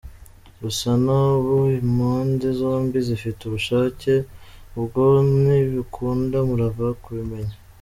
Gusa 0.61 0.89
n’ubu 1.03 1.57
impande 1.81 2.47
zombi 2.59 2.97
zifite 3.07 3.39
ubushake 3.43 4.13
ubwo 4.77 5.03
nibukunda 5.43 6.37
muraza 6.47 6.87
kubimenya. 7.03 7.55